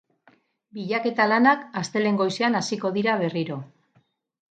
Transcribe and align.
Bilaketa 0.77 1.27
lanak 1.31 1.67
astelehen 1.81 2.17
goizean 2.21 2.57
hasiko 2.61 2.91
dira 2.97 3.15
berriro. 3.21 3.59